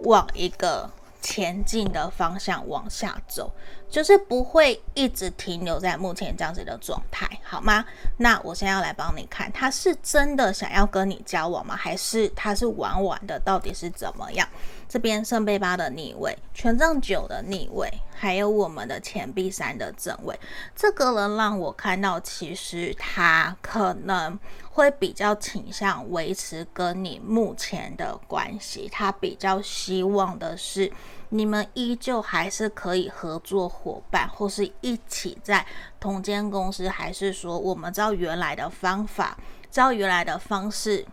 [0.03, 0.91] 往一个
[1.23, 3.51] 前进的方向往下走，
[3.89, 7.83] 就是不会一直停留在目前这样子的状态，好吗？
[8.19, 11.75] 那我现在要来帮你看，他是真的想要跟你交往吗？
[11.75, 13.41] 还是他是玩玩的？
[13.41, 14.47] 到底是怎么样？
[14.89, 20.35] 这边圣杯八的逆位，权杖九的逆位，还有我们的钱币三的正位，
[20.75, 24.39] 这个人让我看到，其实他可能
[24.71, 30.91] 会比较倾向维持跟你目前的关系，他比较希望的是
[31.29, 35.67] 你们依旧还是可以合作伙伴，或是一起在
[36.01, 39.37] 同间公司，还是说我们照原来的方法，
[39.71, 41.05] 照原来的方式。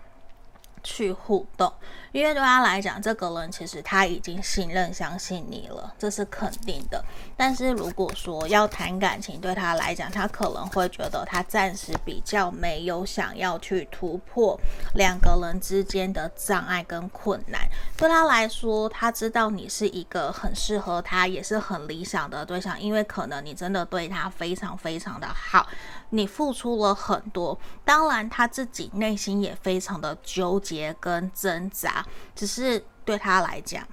[0.87, 1.73] 去互动，
[2.15, 7.03] 因为对他来讲，这个人其实他已经信任、相信你了，这是肯定的。
[7.35, 14.57] 但是如果说要谈感情，对他来讲，他可能会觉得他暂时比较没有想要去突破
[14.93, 17.67] 两个人之间的障碍跟困难。
[17.97, 25.67] 对他来说，他知道你是一个很适合他，也是很理想的对象，因为可能你真的对他非常非常的好。
[26.11, 32.04] 你付出了很多，当然他自己内心也非常的纠结跟挣扎，
[32.35, 33.87] 只是对他来讲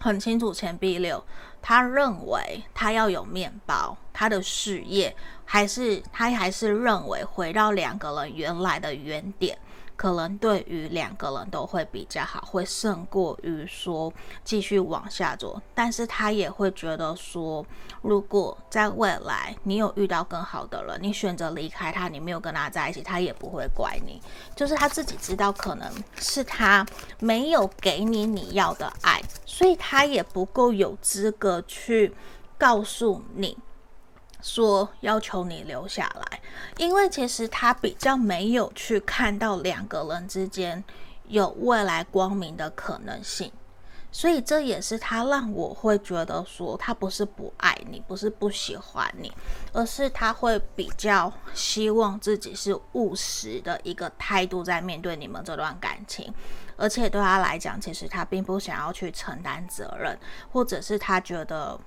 [0.00, 1.24] 很清楚，钱币六，
[1.62, 5.14] 他认为他要有面包，他的事业
[5.44, 9.58] 还是他还是认为回到两个人原来的原点。
[9.96, 15.60] 可能对于两个人都会比较好，会胜过于说继续往下走。
[15.74, 17.64] 但是他也会觉得说，
[18.02, 24.20] 如果在未来你有遇到更好的人，你选择离开他，你没有跟他在一起，他也不会怪你。
[24.56, 26.84] 就是他自己知道，可能是他
[27.20, 32.12] 没有给你你要的爱，所以他也不够有资格去
[32.58, 33.56] 告诉你。
[34.44, 36.40] 说要求你留下来，
[36.76, 40.84] 因为其实他比较没有去看到两个人之间
[41.28, 43.50] 有未来光明的可能性，
[44.12, 49.32] 所以这也是他让我会觉得说，他不是不爱你，不是不喜欢你，
[49.72, 56.30] 而是他会比较希望自己是务实的一个态度在面对你们这段感情，
[56.76, 60.18] 而且对他来讲，其实他并不想要去承担责任，
[60.52, 61.80] 或者是他觉得。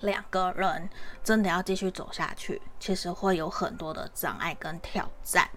[0.00, 0.88] 两个人
[1.24, 5.48] 真的要继续走下去，其实会有很多的障碍跟挑战。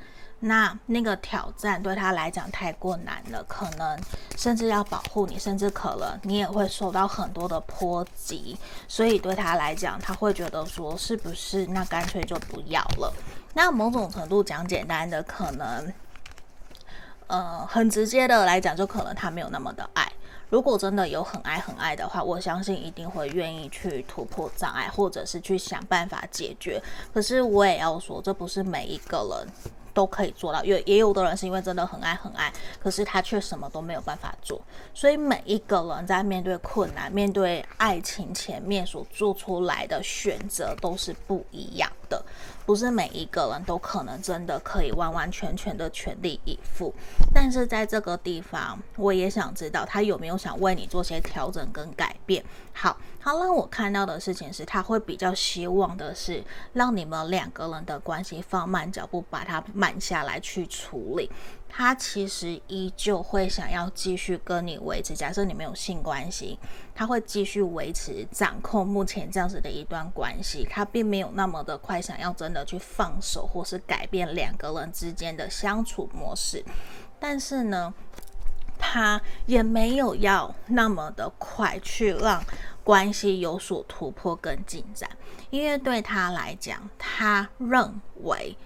[0.41, 3.99] 那那个挑战对他来讲太过难了，可能
[4.37, 8.57] 甚至要保护你，甚至可能你也会受到很多的波及。
[8.87, 13.13] 所以对他来讲，他会觉得说，是不是那干脆就不要了？
[13.53, 15.93] 那某种程度讲简单的，可能，
[17.27, 20.09] 呃，很直接的来讲，就可能他没有那么的爱。
[20.49, 26.81] 如果真的有很爱很爱的话，我相信一定会愿意去突破障碍，或者是去想办法解决。
[27.13, 29.47] 可是我也要说，这不是每一个人
[29.99, 32.49] 都可以做到，因为也有的人是因为真的很爱很爱，
[32.81, 34.61] 可是他却什么都没有办法做。
[34.93, 42.23] 所以每一个人在面对困难、面对爱情前面所做出来的选择都是不一样的，
[42.65, 46.93] 不是每一个人都可能真的可以完完全全的全力以赴。
[47.33, 52.41] 但是在这个地方，我也想知道他有没有想为你做些调整跟改变。
[52.71, 52.95] 好。
[53.29, 61.29] 他让我看到的事情是，他会比较希望的是让你们两个人的关系放慢脚步，把它慢下来去处理。
[61.69, 66.57] 他其实依旧会想要继续跟你维持，假设你们有性关系，
[66.95, 70.67] 他会继续维持掌控目前这样子的一段关系。
[70.67, 76.65] 他并没有那么的快想要真的去放手，或是改变两个人之间的相处模式。
[77.19, 77.93] 但是呢，
[78.79, 82.43] 他也没有要那么的快去让。
[82.89, 85.07] 关系有所突破跟进展，
[85.51, 88.57] 因为对他来讲，他认为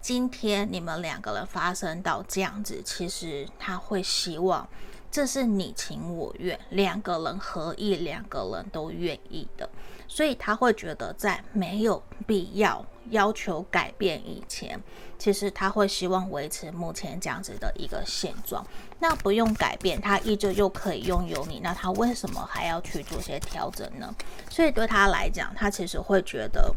[0.00, 4.68] 今天你们两个人发生到这样子，其实他会希望。
[5.10, 9.68] 这是你情我愿，两个人合意，两个人都愿意的，
[10.12, 14.78] 所以他会觉得在没有必要要求改变以前，
[15.18, 18.62] 其实他会希望维持目前这样子的一个现状。
[18.98, 24.14] 那不用改变，他依旧就可以拥有你，那他为什么还要去做些调整呢？
[24.50, 26.70] 所以对他来讲，他其实会觉得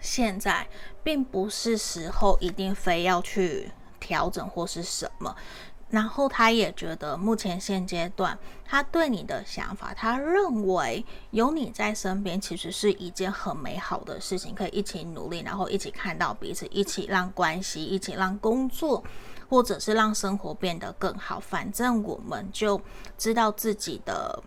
[0.00, 0.66] 现在
[1.04, 5.32] 并不是时候一定非要去调整或是什么。
[5.90, 19.02] 然后他也觉得，目前现阶段他对你的想法，他认为有你在身边，其实是一件很美好的事情，可以一起努力，然后一起看到彼此，一起让关系，一起让工作，
[19.48, 21.40] 或者是让生活变得更好。
[21.40, 22.80] 反正我们就
[23.16, 24.42] 知道自己的。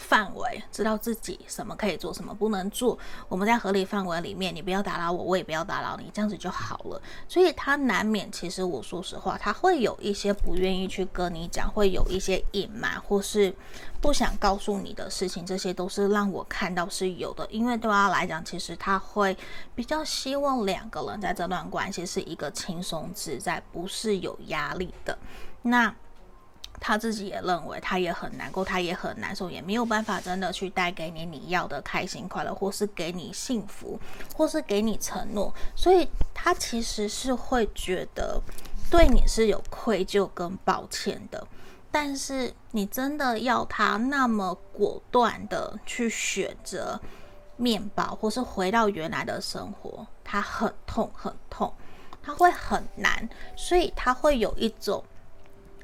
[0.00, 2.98] 范围，知道自己什么可以做，什么不能做。
[3.28, 7.00] 我们在合理范围里面，你不要打扰我，我也不要打扰你，这样子就好了。
[7.28, 13.54] 所以他难免，其实我说实话，他会有一些不愿意去跟你讲，会有一些隐瞒或是
[14.00, 17.46] 不想告诉你的事情，这些都是让我看到是有的。
[17.50, 19.36] 因为对他来讲，其实他会
[19.74, 25.18] 比较希望两个人在这段关系是一个轻松自在，不是有压力的。
[25.62, 25.94] 那。
[26.80, 34.00] 他自己也认为，他也很难过，他也很难受，也没有办法真的去带给你你要的开心快乐，或是给你幸福，
[34.34, 38.40] 或是给你承诺，所以他其实是会觉得
[38.90, 41.46] 对你是有愧疚跟抱歉的。
[41.92, 46.98] 但是你真的要他那么果断的去选择
[47.56, 51.74] 面包，或是回到原来的生活，他很痛很痛，
[52.22, 55.04] 他会很难，所以他会有一种。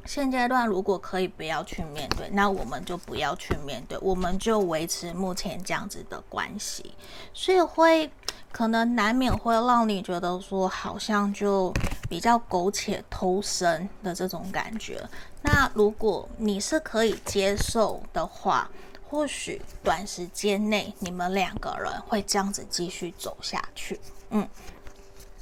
[0.07, 6.94] 现阶段如果可以不要去面对，那我们就不要去面对，我们就维持目前这样子的关系，
[7.34, 8.11] 所以会
[8.52, 11.72] 可能难免会让你觉得说好像就
[12.09, 15.04] 比较苟且偷生的这种感觉。
[15.42, 18.70] 那如果你是可以接受的话，
[19.09, 24.00] 或许短时间内你们两个人会这样子继续走下去，
[24.30, 24.48] 嗯。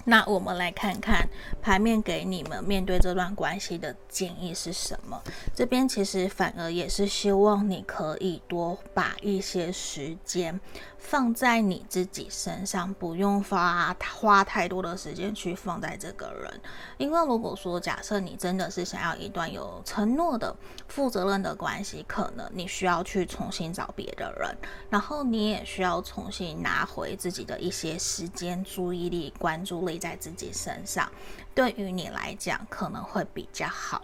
[0.04, 1.28] 那我们来看看
[1.62, 5.22] 牌面给你们面对这段关系的建议是什么？
[5.54, 10.60] 这边其实反而也是希望你可以多把一些时间
[11.04, 16.60] 放在你自己身上，不用花花太多的时间去放在这个人。
[16.98, 20.54] 因为如果说假设你真的是想要一段有承诺的、
[20.88, 24.56] 负责任的关系，可能你需要去重新找别的人，
[24.90, 29.94] 然后你也需要重新拿回自己的一些时间、注意力、关注力。
[30.04, 31.10] 在自己身上，
[31.54, 34.02] 对于你来讲可能会比较好。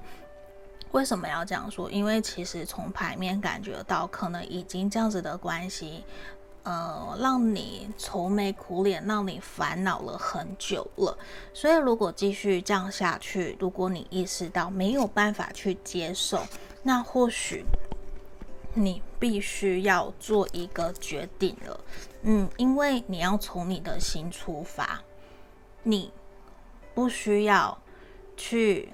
[0.93, 1.91] 为什么要这样说？
[1.91, 6.05] 因为其实从牌面感觉到，可能已经这样子的关系，
[6.63, 11.17] 呃，让你愁眉苦脸，让你烦恼了很久了。
[11.55, 16.43] 所以如果继续这样下去，如果你意识到没有办法去接受，
[16.83, 17.65] 那或许
[18.75, 21.81] 你必须要做一个决定了。
[22.23, 25.01] 嗯，因为你要从你的心出发。
[25.83, 26.13] 你
[26.95, 27.79] 不需要
[28.37, 28.93] 去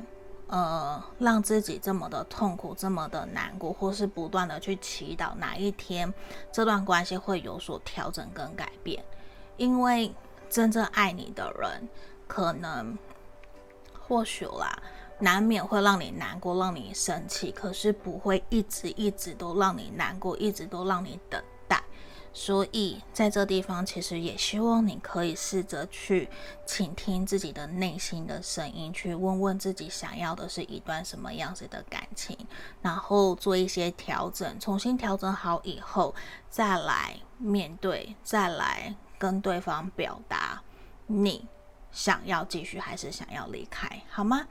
[0.49, 6.13] 呃让自己这么的痛苦，这么的难过，或是不断的去祈祷哪一天
[6.53, 9.05] 这段关系会有所调整跟改变。
[9.57, 10.15] 因为
[10.49, 11.89] 真正爱你的人，
[12.29, 12.97] 可能
[13.99, 14.79] 或许啦，
[15.19, 21.43] 难免会让你难过，让你生气，可是不会一直一直都让你难过，一直都让你等。
[22.39, 26.29] 所以在这地方，其实也希望你可以试着去
[26.67, 32.37] 倾听自己的内心的声音，去问问自己想要的是一段什么样子的感情，
[32.83, 36.15] 然后做一些调整，重新调整好以后，
[36.51, 40.61] 再来面对，再来跟对方表达
[41.07, 41.49] 你
[41.91, 44.47] 想要继续还是想要离开，好吗？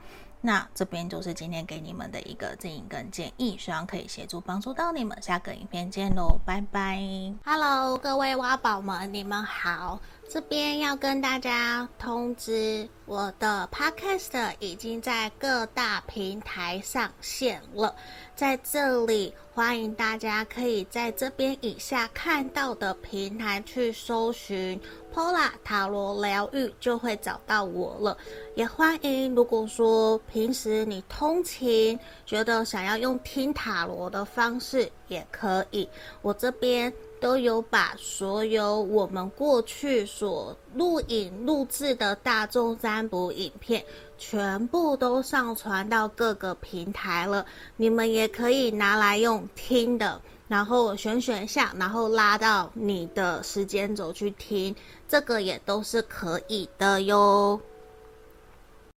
[0.46, 5.20] 那这边就是今天给你们的一个建议跟建议，希望可以协助帮助到你们。
[5.20, 7.02] 下个影片见喽，拜拜
[7.44, 10.00] ！Hello，各位挖宝们，你们好。
[10.30, 17.96] 这边要跟大家通知，我的 Podcast 已经在各大平台上线了。
[18.36, 24.78] 在这里，欢迎大家可以在这边以下看到的平台去搜寻
[25.14, 28.18] Pola 塔罗疗愈，就会找到我了。
[28.56, 35.88] 也欢迎，如果说平时你通勤，觉得想要用听塔罗的方式，也可以。
[36.22, 36.92] 我这边。
[37.22, 43.84] 都有把所有我们过去所录影录制的大众占卜影片，
[44.18, 47.46] 全部都上传到各个平台了。
[47.76, 54.76] 你们也可以拿来用听的，然后选选项，然后拉到你的时间轴去听，
[55.08, 57.60] 这个也都是可以的哟。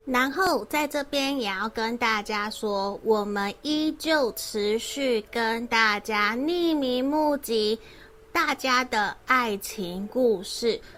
[0.04, 7.76] 然后在这边也要跟大家说，我们依旧持续跟大家匿名募集
[8.32, 10.80] 大家的爱情故事。